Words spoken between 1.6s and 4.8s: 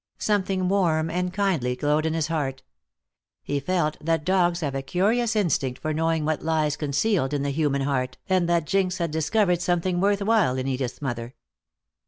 glowed in his heart. He felt that dogs have